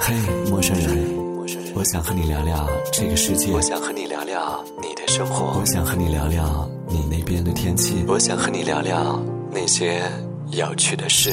[0.00, 0.14] 嘿，
[0.48, 0.96] 陌生人，
[1.74, 3.52] 我想和你聊聊这个世界。
[3.52, 5.58] 我想和你聊聊你的生活。
[5.58, 8.04] 我想和你聊聊你那边的天气。
[8.06, 10.02] 我想和你聊聊那些
[10.52, 11.32] 有趣的事。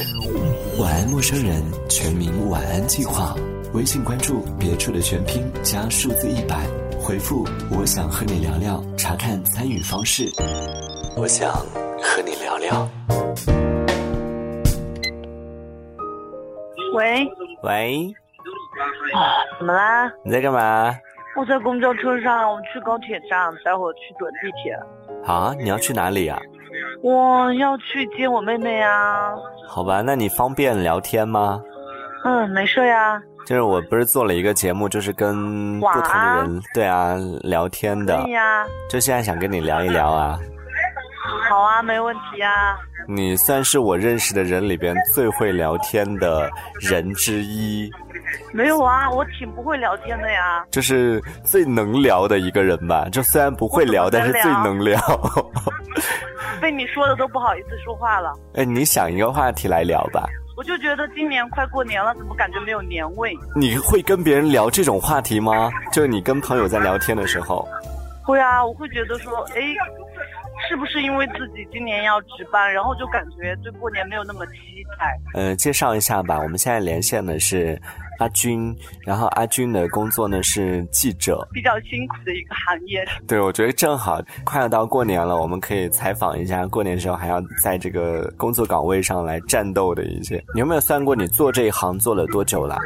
[0.78, 3.34] 晚安，陌生人，全民晚安计划。
[3.72, 6.66] 微信关注别处的全拼加数字一百，
[6.98, 10.30] 回复我想和你聊聊，查看参与方式。
[11.16, 11.52] 我想
[12.02, 12.88] 和你聊聊。
[16.94, 17.28] 喂
[17.62, 18.14] 喂，
[19.14, 20.10] 啊，怎么啦？
[20.24, 20.94] 你在干嘛？
[21.36, 24.72] 我在公交车上，我去高铁站，待会儿去坐地铁。
[25.24, 26.40] 啊，你要去哪里啊？
[27.02, 29.34] 我要去接我妹妹呀。
[29.68, 31.60] 好吧，那你方便聊天吗？
[32.24, 33.20] 嗯，没事呀。
[33.44, 38.22] 就是我不是做了一个节目，就是跟不同的人，对啊，聊天的。
[38.22, 38.64] 对呀。
[38.90, 40.38] 就现在想跟你聊一聊啊。
[41.48, 42.76] 好啊，没问题啊。
[43.06, 47.88] 你算是我认识的人里边最会聊天的人之一。
[48.52, 50.64] 没有啊，我挺不会聊天的呀。
[50.70, 55.00] 就是最能聊的一个人吧，就虽然不会聊，但是最能聊。
[56.60, 58.32] 被你说的都不好意思说话了。
[58.54, 60.26] 哎，你想一个话题来聊吧。
[60.56, 63.34] 我就觉得今年快过年了，怎么感觉没有年味？
[63.54, 65.70] 你会跟别人聊这种话题吗？
[65.92, 67.68] 就是你跟朋友在聊天的时候。
[68.24, 69.62] 会啊，我会觉得说，哎。
[70.70, 74.52] 是不是因为自己今年要值班，然后就感觉对过年没有那么期
[74.98, 75.14] 待？
[75.34, 77.78] 呃，介绍一下吧，我们现在连线的是
[78.18, 83.04] 阿军，然后阿军的工作呢是记者，比较辛苦的一个行业。
[83.26, 90.42] 对，我觉得正好快要到过年了，我们可以采访一下过年时候还要在这个工作岗位上来战斗的一些。
[90.54, 92.78] 你有没有算过你做这一行做了多久了？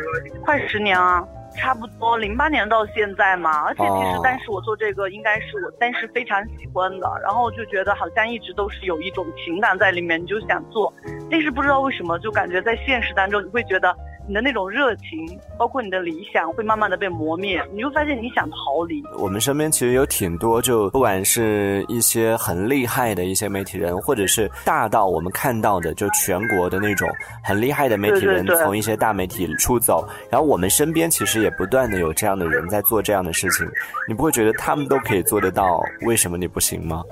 [0.42, 1.24] 快十年啊。
[1.56, 10.94] 差不多零八年到现在嘛，而且其实，当时我做这个应该是我，但是非常喜欢的，然后就觉得好像一直都是有一种情感在里面，你就想做，
[11.28, 13.94] 但是不知道为什么，就感觉在现实当中，你会觉得。
[14.26, 17.60] 你的那种热情，包括你的理想，会慢慢的被磨灭。
[17.72, 19.02] 你就发现你想逃离。
[19.18, 27.08] 我们身边其实有挺多，就不管是一些很厉害的一些媒体人，或者是大到我们看到的，就全国的那种
[27.42, 30.08] 很厉害的媒体人，从一些大媒体出走。
[30.30, 33.66] 然后我们身边其实也不断的有这样的人在做这样的事情。
[34.06, 37.02] 你不会觉得他们都可以做得到，为什么你不行吗？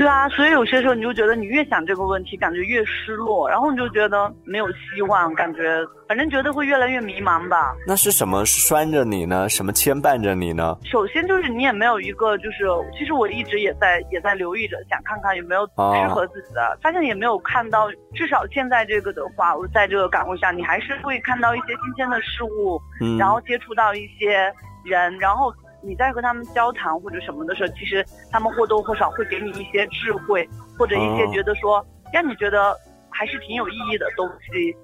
[0.00, 5.78] 对啊，所以有些时候你就觉得你越想这个问题，感觉越失落，然后你就觉得没有希望，感觉
[6.08, 7.74] 反正觉得会越来越迷茫吧。
[7.86, 9.46] 那是什么拴着你呢？
[9.50, 10.74] 什么牵绊着你呢？
[10.84, 12.64] 首先就是你也没有一个，就是
[12.98, 17.86] 其实我一直也在也在留意着，想看看有没有适合自己的，发现也没有看到。
[18.14, 22.80] 至少现在这个的话，我在这个岗位上，你还是会看到一些新鲜的事物，
[23.18, 24.50] 然后接触到一些
[24.82, 25.52] 人，然后。
[25.82, 30.48] 你在和他们交谈或者什么的时候，其实他们或多或少会给你一些智慧，
[30.78, 32.76] 或者一些觉得说让你觉得
[33.08, 34.76] 还是挺有意义的东西。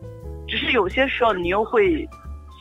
[0.48, 2.08] 只是有些时候你又会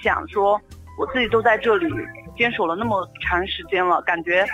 [0.04, 0.60] 想说，
[1.00, 1.88] 我自己都在这里
[2.36, 4.46] 坚守了那么长时间了，感觉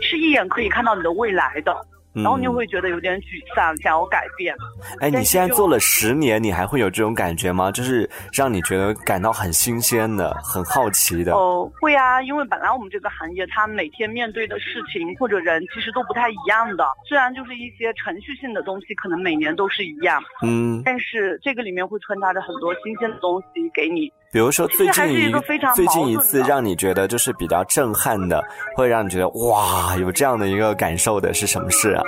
[0.00, 1.74] 是一眼可以看到你的未来的。
[2.12, 4.54] 然后你就会觉得有点沮丧，想要改变。
[5.00, 7.70] 哎，你现在做了十年，你还会有这种感觉吗？
[7.70, 11.32] 就是让你觉得感到很新鲜的、很好奇的。
[11.34, 16.84] 哦，会啊，因为本来我们这个行业，它每天面对的事情或者人，其实都不太一样的。
[17.08, 24.12] 虽然就是一些程序性的东西，可能每年都是一样，嗯，但是这个里面会穿插着很多新鲜的东西给你。
[24.32, 25.32] 比如说最近一
[25.74, 28.42] 最近一次让你觉得就是比较震撼的，
[28.76, 32.02] 会让你觉得哇，有这样的一个感受的是什么事啊？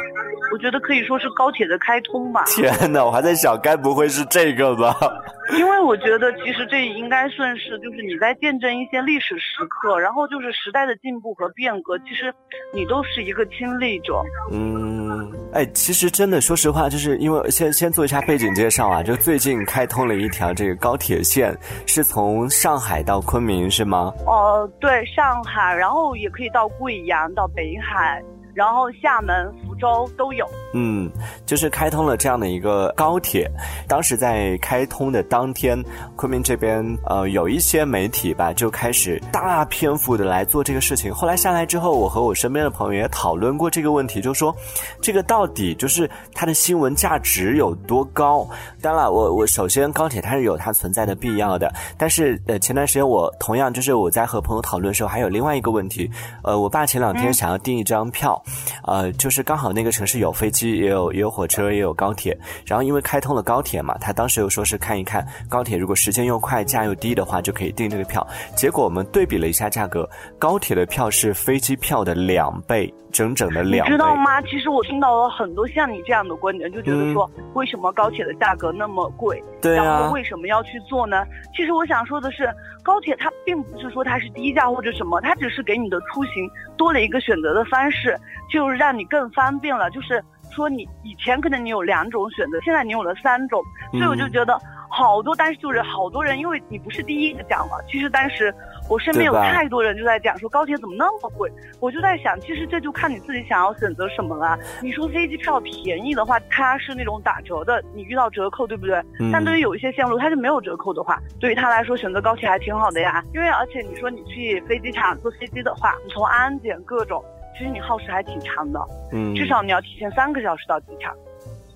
[0.53, 2.45] 我觉得可以说是高铁的开通吧。
[2.45, 4.95] 天哪，我还在想，该不会是这个吧？
[5.57, 12.33] 因为我觉得，其实这应该算是，就是你在见证一些历史时刻，然后就是时代的进步和变革，其实
[12.73, 14.15] 你都是一个亲历者。
[14.53, 21.57] 嗯，哎，其实真的，说实话，就是因为先先做一下背景介绍啊，就最近开通了一条这个高铁线，
[21.87, 24.13] 是从上海到昆明，是吗？
[24.27, 28.23] 哦，对，上海，然后也可以到贵阳，到北海。
[28.55, 30.47] 然后厦门、福州都有。
[30.75, 31.11] 嗯，
[31.47, 33.51] 就是开通了这样的一个高铁。
[33.87, 35.83] 当时在开通的当天，
[36.17, 41.13] 昆明这边呃有一些媒体吧就开始大篇幅的来做这个事情。
[41.13, 44.55] 后来下来之后，我和我身边的朋友也讨论过这个问题，就说
[45.01, 48.49] 这个到底就是它的新闻价值有多高？
[48.81, 56.11] 当然，我我首先高铁它是有它存在的必要的，但是呃前段时间我同样就是我在和朋友讨论的时候，还有另外一个问题，
[56.43, 58.42] 呃我爸前两天想要订一张票。
[58.85, 62.37] 呃，就是刚好那个城市有飞机，也有也有火车，也有高铁。
[62.65, 68.27] 然后因为开通了高铁嘛，他当时又说是看一看高铁，如果时间又快，价又低的话，就可以订这个票。
[68.57, 70.09] 结果我们对比了一下价格，
[70.39, 73.87] 高铁的票是飞机票的两倍，整整的两。
[73.87, 74.41] 你知道吗？
[74.43, 79.43] 其实我听到了很多像你这样的观点，就觉得说，为什么高铁的价格那么贵？
[79.61, 79.85] 对啊。
[79.85, 81.25] 然后为什么要去做呢？
[81.55, 88.19] 其实我想说的是，高铁它并不是说它是低价或者什么，它只是给你的出行多了一个选择的方式，
[88.51, 89.91] 就是让你更方便了。
[89.91, 93.63] 就是说，你以前可能你有两种选择，现在你有了三种，
[93.93, 94.59] 所以我就觉得。
[94.95, 97.79] 好多，但是就是好多人，因为你不是第一个讲嘛。
[97.89, 98.55] 其实当时
[98.89, 101.51] 我身边有太多人就在讲说高铁怎么那么贵，
[101.81, 104.59] 我就在想，其实这就看你自己想要选择什么了。
[104.83, 109.03] 你说飞机票便宜的话，它是那种打折的，你遇到折扣，对不对？
[109.33, 113.23] 但对于有一些线路它是没有折扣的话，对于他来说选择高铁还挺好的呀。
[113.35, 117.25] 因为而且你说你去飞机场坐飞机的话，你从安检各种，
[117.57, 118.81] 其实你耗时还挺长的。
[119.13, 121.15] 嗯，至少你要提前三个小时到机场。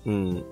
[0.05, 0.43] 嗯。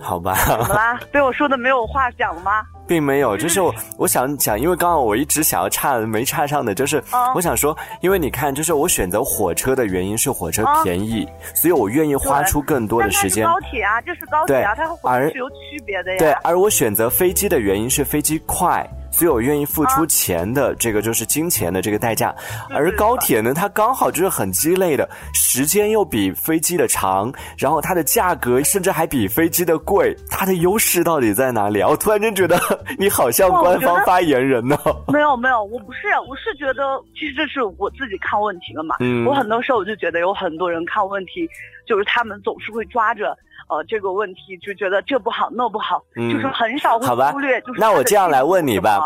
[0.00, 0.98] 好吧，怎么啦？
[1.10, 2.64] 被我说的没有话讲了吗？
[2.88, 7.02] 并没有，就是我我想讲，因为刚刚我一直想要插没插上的，就是
[7.34, 13.44] 我想说，因为你看，就是我选择火车的原因是火车便宜，所以我愿意花出更多的时间。
[13.44, 16.18] 高铁啊，这是高铁啊，它和火车是有区别的呀。
[16.18, 18.88] 对，而我选择飞机的原因是飞机快。
[19.18, 22.32] 所以我愿意付出钱的这个就是金钱的这个代价，
[22.70, 31.88] 而高铁呢，它刚好就是很鸡肋的，时间又比飞机的长，然后它的价格甚至还比飞机的贵，它的优势到底在哪里啊？
[31.90, 32.56] 我突然间觉得
[32.96, 34.78] 你好像官方发言人呢。
[35.12, 38.94] 没有没有，我不是，我是觉得其实这是我自己看问题了嘛。
[39.00, 39.26] 嗯。
[39.26, 41.44] 我很多时候我就觉得有很多人看问题，
[41.88, 43.36] 就是他们总是会抓着。
[43.68, 47.60] 呃，这个问题就觉得这不好那不好，就是很少会忽略。
[47.60, 49.00] 就是那我这样来问你吧，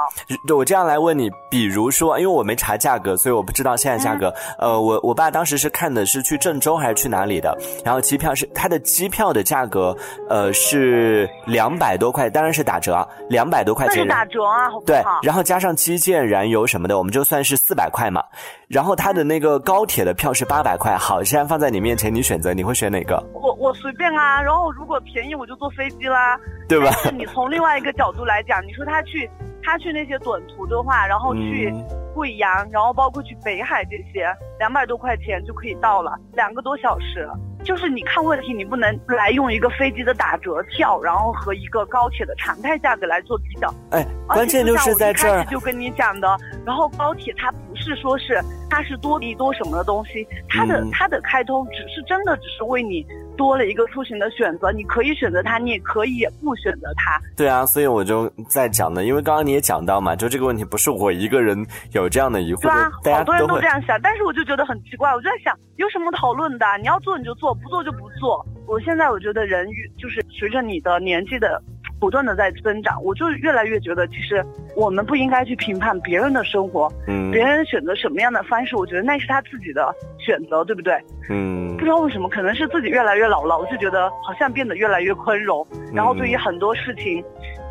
[0.56, 4.32] 我这样来问你，比如说，因为我没查价格，所以我不知道现在价格。
[4.58, 9.96] 呃，我我爸当时是看的是去郑州还是去哪里的，然后机票是他的机票的价格，
[10.28, 13.96] 呃，是两百多块，当然是打折，两百多块钱。
[13.96, 18.22] 那是打折啊，对，然后加上基建、燃油什么的，我们就算是四百块嘛。
[18.68, 23.22] 然后他的那个高铁的票是八百块，好，现在放在你面前，你选择，你会选哪个？
[23.34, 26.36] 我我随便啊，然后如果便宜我就坐飞机啦，
[26.68, 26.90] 对吧？
[27.16, 29.30] 你从另外一个角度来讲，你说他去
[29.62, 31.72] 他去那些短途的话，然后去
[32.12, 34.26] 贵阳，然后包括去北海这些，
[34.58, 37.28] 两百多块钱就可以到了，两个多小时。
[37.62, 43.72] 就是你看问题，你不能来用一个飞机的打折票，然后和一个高铁的常态价格来做比较。
[43.92, 45.44] 哎，关键就是在这儿。
[45.44, 46.36] 就跟你讲的，
[46.66, 53.06] 然后高铁它不是说是它是多离多什么的东西，它的它的开通只是真的只是为你
[53.36, 57.20] 多了一个出行的选择，你可以选择它，你也可以不选择它。
[57.36, 62.62] 对啊，所以我就在讲呢，因为刚刚你也讲到嘛，就这个问题不是我一个人有这样的疑惑，
[63.02, 66.66] 对啊，好多人都这样想，但是我就觉得很奇怪，我就在想有什么讨论的？
[66.80, 67.52] 你要做你就做。
[67.62, 68.44] 不做就不做。
[68.66, 71.62] 我现在我觉得人越就是随着你的年纪的
[72.02, 74.44] 不断的在增长，我就越来越觉得，其实
[74.74, 80.92] 我们不应该去评判别人的生活，嗯，别人选择什么样的方式，我觉得那是他自己的选择，对不对？
[81.30, 85.64] 嗯，不知道为什么，可能是自己越来越老了，我就觉得好像变得越来越宽容，
[85.94, 87.22] 然后对于很多事情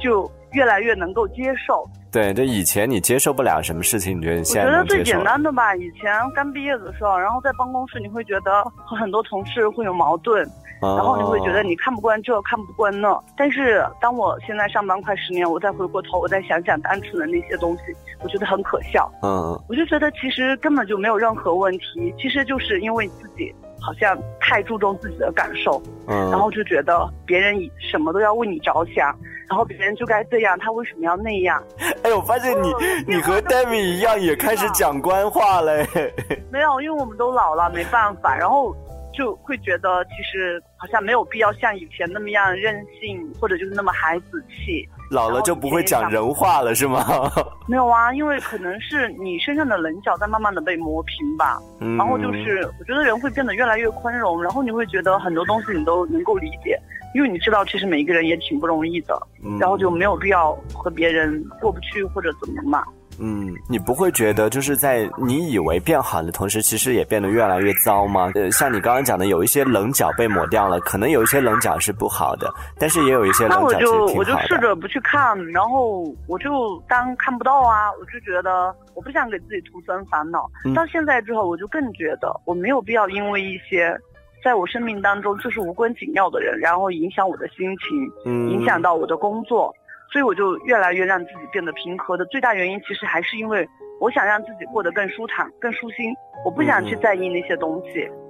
[0.02, 1.88] 就越来越能够接受。
[2.12, 10.46] 对，这以前你接受不了什么事情，你觉得现在我觉得最简单的吧，以前刚毕业的时候，然后在办公室，你会觉得和很多同事会有矛盾，
[10.82, 13.18] 然后你会觉得你看不惯这，看不惯那。
[13.38, 17.84] 但是当我现在上班快十年，我再回过头，我再想想单纯的那些东西，
[18.22, 19.10] 我觉得很可笑。
[19.24, 23.56] 嗯，我就觉得其实根本就没有任何问题，其实就是因为自己。
[23.82, 29.08] 好像太注重自己的感受，嗯，然后就觉得别人什么都要为你着想，
[29.50, 31.62] 然后别人就该这样，他为什么要那样？
[32.04, 32.72] 哎，我发现你
[33.08, 35.86] 你和 David 一样，也开始讲官话嘞。
[36.52, 38.76] 没有，因为我们都老了，没办法，然后
[39.14, 44.88] 就会觉得其实好像没有必要像以前那么样任性，或者就是那么孩子气。
[45.10, 47.04] 老了就不会讲人话了，是吗？
[47.68, 51.60] 没有啊，因为可能是你身上的棱角在慢慢的被磨平吧。
[51.80, 51.98] 嗯。
[51.98, 56.80] 然后就是，我觉得人会变得越来越宽容，然后你会觉得很多东西你都能够理解，
[57.14, 59.22] 因为你知道其实每一个人也挺不容易的，
[59.60, 62.84] 然后就没有必要和别人过不去或者怎么嘛。
[63.20, 68.32] 嗯，你不会觉得就是在你以为变好的同时，其实也变得越来越糟吗？
[68.36, 74.06] 呃，像你刚刚讲的，有一些棱角被抹掉了，可能有一些棱角是不好的，但是也有一些棱角是挺好的。
[74.06, 80.50] 那我就我就试着不去看，然后我就当看不到啊，我就觉得我不想给自己徒增烦恼。
[80.74, 83.96] 到现在之后，我就更觉得我没有必要因为一些
[84.44, 89.72] 在我生命当中就是无关紧要的人，然后影响我的心情，影响到我的工作。
[90.12, 93.68] 所以我就越来越让自己变得平和的最大原因，其实还是因为
[94.00, 96.14] 我想让自己过得更舒坦、更舒心。
[96.44, 98.04] 我不想去在意那些东西。
[98.04, 98.21] 嗯，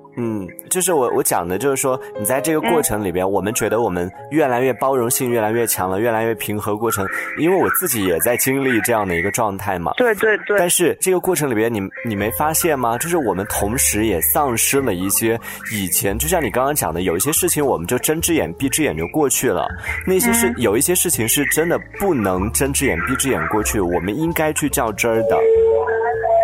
[0.70, 6.72] 就是我我讲的，就是说你在这个过程里边，我们觉得我们越来越包容性越来越强了，越来越平和。
[6.82, 9.94] 过程，因为我自己也在经历这样的一个状态嘛。
[9.98, 10.58] 对对对。
[10.58, 12.98] 但是这个过程里边，你你没发现吗？
[12.98, 15.40] 就是我们同时也丧失了一些
[15.72, 19.68] 以前，就像你刚刚讲的，有一些事情我们就睁只眼闭只眼就过去了。
[20.08, 25.38] 那些是有一些事情是真的不能睁只眼闭只眼过去，我们应该去较真儿的。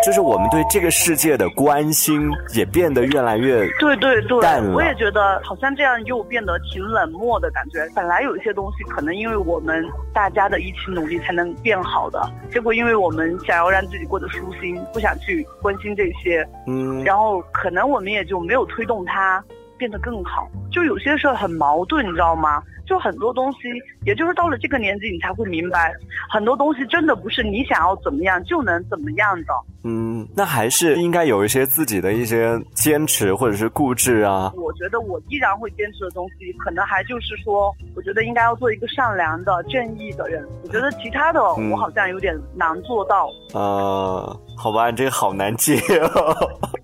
[0.04, 4.74] 就是我们对这个世界的关心也变得越来越对对对淡了。
[4.74, 7.86] 我也觉得好像这样又变得挺冷漠的感觉。
[7.94, 19.42] 本来有一些东西可能因为我们大家的一起努力才能变好的，结果因为我们想要让自己过得舒心，不想去关心这些，嗯，然后可能我们也就没有推动它
[19.76, 20.48] 变得更好。
[20.70, 22.62] 就有些事儿很矛盾，你知道吗？
[22.88, 23.58] 就很多东西，
[24.06, 25.92] 也就是到了这个年纪，你才会明白，
[26.30, 29.52] 很多东西真的不是你想要怎么样就能怎么样的。
[29.84, 34.50] 嗯，那还是应该有一些自己的一些坚持或者是固执啊。
[34.56, 40.42] 我觉得我依然会坚持的东西，可能还就是说，我觉得应该要做一个善良的、正义的人。
[40.62, 43.28] 我觉得其他的，我好像有点难做到。
[43.52, 45.74] 呃，好吧，你这个好难接。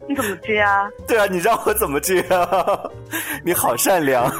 [0.07, 0.87] 你怎么接啊？
[1.09, 2.79] 对啊，你让我怎么接啊？
[3.43, 4.31] 你好善良。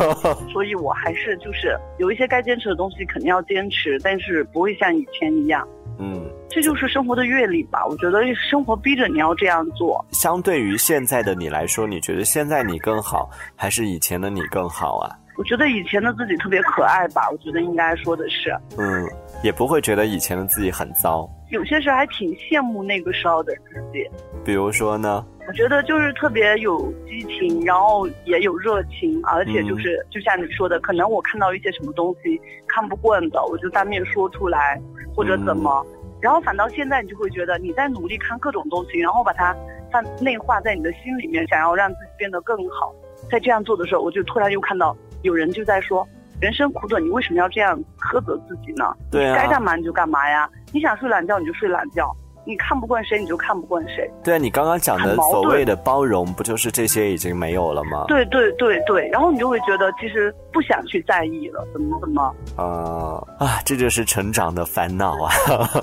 [0.53, 1.51] 所以我还是就。
[1.53, 1.54] 是
[1.99, 5.67] 有一些该坚持的东西肯定要坚持，但是不会像以前一样。
[5.99, 7.87] 嗯，这就是生活的阅历吧。
[7.87, 10.05] 我觉得生活逼着你要这样做。
[10.11, 15.17] 相对于现在的你来说，你觉得现在你更好，还是以前的你更好啊？
[15.37, 17.29] 我觉得以前的自己特别可爱吧。
[17.31, 19.05] 我觉得应该说的是，嗯，
[19.43, 21.29] 也不会觉得以前的自己很糟。
[21.51, 24.05] 有些时候还挺羡慕那个时候的自己。
[24.45, 25.25] 比如说呢？
[25.47, 34.81] 我觉得就是特别有激情，然后也有热情，而且就是就像你说的，可能我看到一些什么东西看不惯的，我就当面说出来，
[35.15, 35.87] 或者怎么，
[36.21, 39.55] 然后反倒现在你就会觉得你在努力看各种东西，然后把它
[39.93, 42.95] 放内化在你的心里面，想要让自己变得更好。
[43.31, 46.07] 在这样做的时候，我就突然又看到有人就在说，
[46.41, 48.95] 人生苦短，你为什么要这样苛责自己呢？
[49.11, 52.11] 对啊，该干嘛你就干嘛呀，你想睡懒觉你就睡懒觉。
[52.47, 54.11] 你看不惯谁，你就看不惯谁。
[54.23, 58.05] 对啊，你刚刚讲的所谓的包容，不就是这些已经没有了吗？
[58.09, 62.35] 对对对对，然后你就会觉得其实不想去在意了，怎么怎么？
[62.57, 65.33] 啊啊，这就是成长的烦恼啊！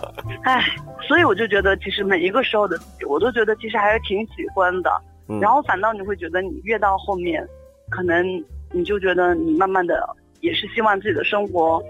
[0.46, 0.63] 唉，
[1.08, 4.91] 所以我就觉得，其实每一个时候的自己，我都觉得其实还是挺喜欢的。
[5.41, 7.44] 然后反倒你会觉得，你越到后面，
[7.89, 8.24] 可能
[8.72, 10.08] 你就觉得你慢慢的
[10.41, 11.82] 也是希望自己的生活，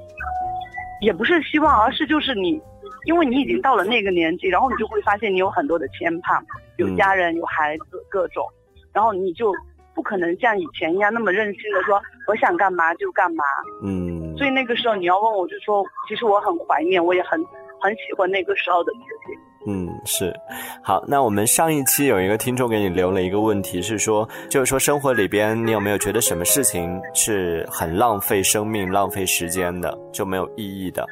[1.02, 2.62] 也不是希望，而是就是你。
[3.06, 6.42] 因为你已经到了那个年纪，然后你就会发现你有很多的牵绊，
[6.78, 8.46] 有家人，有孩子，各种，
[8.94, 9.54] 然后你就
[9.94, 13.44] 不可能像以前一样那么任性的说我想干嘛就干嘛。
[13.84, 14.36] 嗯。
[14.38, 17.40] 所以那个时候你要问我，就说其实我很怀念，我也很
[17.80, 19.38] 很喜欢那个时候的自己。
[19.68, 20.34] 嗯，是。
[20.82, 31.06] 好，那我们上一期有一个听众给你留了一个问题，是说，就是说生活里边你有没有觉得什么事情是很浪费生命、浪费时间的，就没有意义的？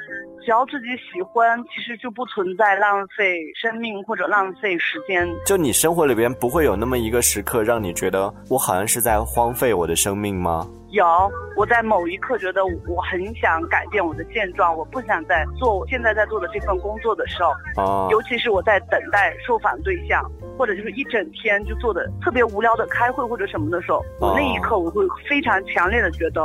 [0.50, 5.30] 只要自己喜欢，其实就不存在浪费生命或者浪费时间。
[5.46, 10.68] 就你生活里边不会有那么一个时刻，让你觉得我好像是在荒废我的生命吗？
[10.90, 11.06] 有，
[11.56, 20.20] 我在某一刻觉得我很想改变我的现状，我不想再做我现在在做的这份工作的时候，哦，尤其是我在等待受访对象，
[20.58, 26.42] 或者就是一整天就做的特别无聊的开会或者什么的时候，我那一刻我会非常强烈的觉得。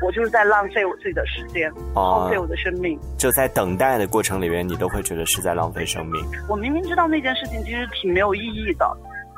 [0.00, 2.98] 我就是在浪费我自己的时间，耗费我的生命。
[3.16, 6.24] 就在等待的过程里面，你都会觉得是在浪费生命。
[6.48, 8.86] 我明明知道那件事情其实挺没有意义的，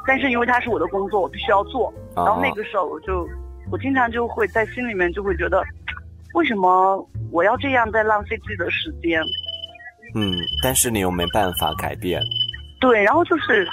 [0.07, 1.93] 但是因为它是我的工作，我必须要做。
[2.15, 3.27] 然后那个时候，我就
[3.71, 5.63] 我经常就会在心里面就会觉得，
[6.35, 9.23] 为什么我要这样在浪费自己的时间？
[10.15, 12.21] 嗯，但是你又没办法改变。
[12.81, 13.67] 对，然后就是。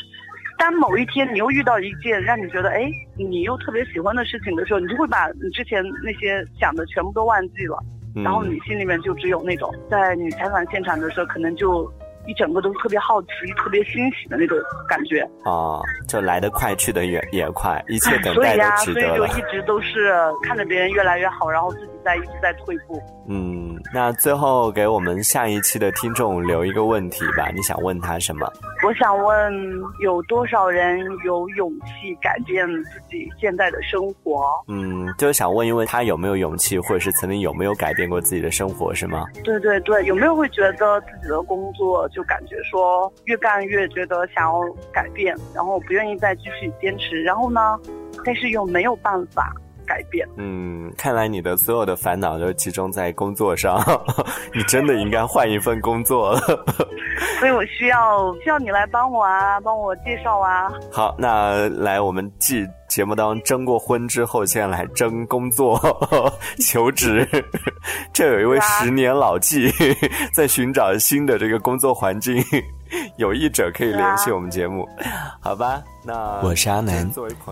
[0.58, 7.78] 当某一天你又遇到一件让你觉得哎，你又特别喜欢的事情的时候，你就会把你之前那些想的全部都忘记了，
[8.16, 11.92] 然后你心里面就只有那种，在你采访现场的时候，可能就。
[12.30, 19.16] 一整个都特别好奇、特别欣喜的那种感觉啊，就来得快，去得也也快，一切等待都值得了。
[19.16, 20.12] 所以呀，所以就一直都是
[20.44, 23.02] 看着别人越来越好，然后自己在一直在退步。
[23.30, 28.52] 嗯，那最后给我们下一期的听众留一个问题吧，你想问他什么？
[28.86, 29.54] 我想问，
[30.02, 34.44] 有多少人有勇气改变自己现在的生活？
[34.68, 39.26] 嗯，就是想问一问他有没有勇气，或者是曾经有没有改变过自己的生活，是吗？
[39.44, 42.08] 对对对，有没有会觉得自己的工作？
[42.10, 47.80] 就感觉说越干越觉得想要改变，然后不愿意再继续坚持，然后呢，
[48.26, 49.54] 但是又没有办法
[49.88, 50.28] 改变。
[50.38, 53.80] 嗯，看来你的所有的烦恼都集中在工作上，
[54.54, 56.40] 你真的应该换一份工作了。
[57.40, 60.70] 所以我需要需要你来帮我啊，帮我介绍啊。
[60.92, 65.80] 好，那来我们继节目当中征过婚之后，现在来征工作
[66.60, 67.28] 求职。
[68.12, 69.72] 这有一位十年老纪
[70.34, 72.44] 在寻找新的这个工作环境，
[73.18, 74.88] 有意者可以联系我们节目，
[75.40, 75.84] 好吧？
[76.04, 77.10] 那我是阿南，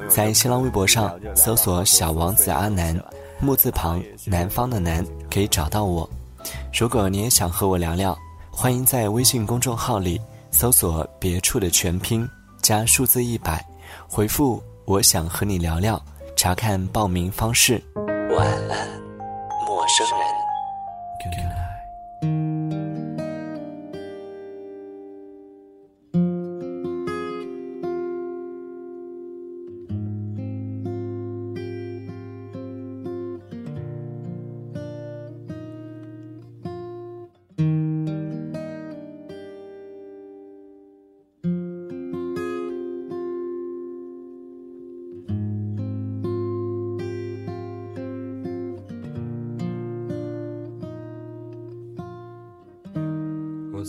[0.09, 2.97] 在新浪微博上搜索“小王子阿南”，
[3.39, 6.09] 木字旁南方的南，可以找到我。
[6.77, 8.17] 如果你也想和我聊聊，
[8.51, 10.19] 欢迎在微信公众号里
[10.51, 12.27] 搜索“别处”的全拼
[12.61, 13.65] 加数字一百，
[14.07, 16.01] 回复“我想和你聊聊”，
[16.37, 17.81] 查看报名方式。
[18.37, 18.87] 晚安，
[19.67, 20.44] 陌生人。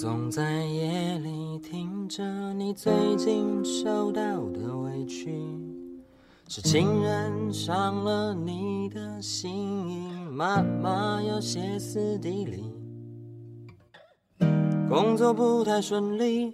[0.07, 2.23] 总在夜里听着
[2.55, 5.35] 你最近受到的委屈，
[6.47, 12.73] 是情人伤了你的心，妈妈要歇斯底里，
[14.89, 16.53] 工作不太顺利，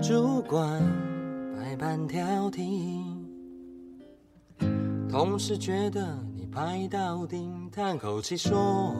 [0.00, 0.80] 主管
[1.58, 3.02] 百般挑剔，
[5.10, 8.96] 同事觉得你拍到顶，叹口气说。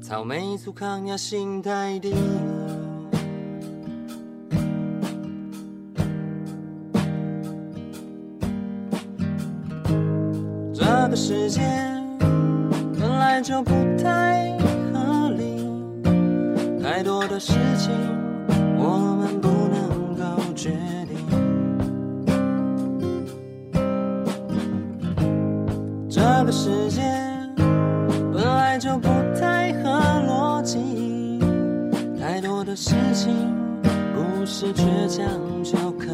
[0.00, 2.14] 草莓族抗压心太低，
[10.72, 11.60] 这个世界
[12.98, 14.56] 本来就不太
[34.16, 35.28] 不是倔强
[35.62, 36.06] 就可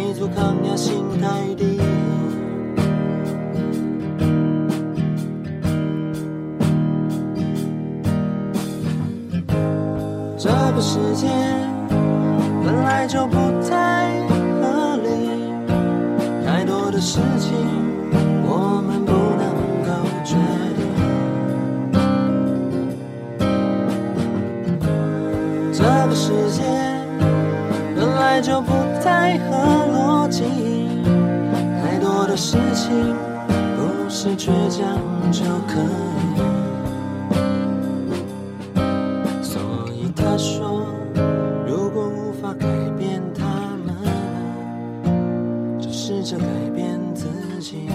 [0.00, 1.78] 草莓族抗压心太低。
[10.82, 11.30] 时间
[12.64, 13.36] 本来就不
[13.68, 14.26] 太
[14.62, 15.28] 合理，
[16.46, 17.52] 太多的事情
[34.40, 34.96] 倔强
[35.30, 36.40] 就可以。
[39.42, 39.60] 所
[39.92, 40.86] 以他说
[41.66, 43.44] 如果无法改变他
[43.84, 43.94] 们
[45.78, 47.86] 就试着改变自己。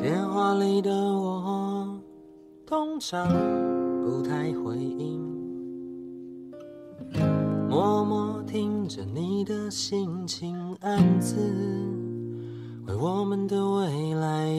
[0.00, 2.00] 电话里的我
[2.64, 3.28] 通常
[10.82, 11.36] 案子，
[12.86, 14.51] 为我们的未来。